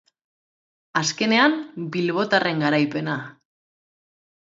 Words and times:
Azkenean, 1.01 1.53
bilbotarren 1.95 2.65
garaipena. 2.65 3.19